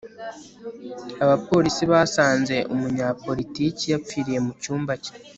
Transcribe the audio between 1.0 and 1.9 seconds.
abapolisi